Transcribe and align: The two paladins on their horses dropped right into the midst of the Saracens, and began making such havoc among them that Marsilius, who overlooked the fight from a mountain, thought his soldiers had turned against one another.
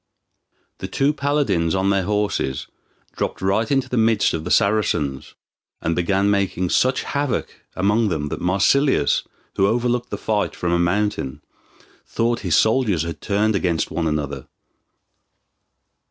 The 0.79 0.87
two 0.87 1.13
paladins 1.13 1.75
on 1.75 1.91
their 1.91 2.05
horses 2.05 2.65
dropped 3.15 3.39
right 3.39 3.69
into 3.69 3.87
the 3.87 3.97
midst 3.99 4.33
of 4.33 4.43
the 4.45 4.49
Saracens, 4.49 5.35
and 5.79 5.95
began 5.95 6.27
making 6.31 6.69
such 6.71 7.03
havoc 7.03 7.59
among 7.75 8.07
them 8.09 8.29
that 8.29 8.41
Marsilius, 8.41 9.21
who 9.57 9.67
overlooked 9.67 10.09
the 10.09 10.17
fight 10.17 10.55
from 10.55 10.71
a 10.71 10.79
mountain, 10.79 11.43
thought 12.07 12.39
his 12.39 12.55
soldiers 12.55 13.03
had 13.03 13.21
turned 13.21 13.55
against 13.55 13.91
one 13.91 14.07
another. 14.07 14.47